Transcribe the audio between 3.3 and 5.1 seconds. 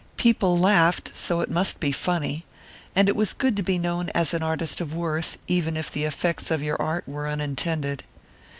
good to be known as an artist of